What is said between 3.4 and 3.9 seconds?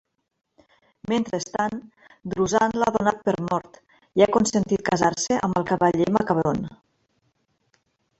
mort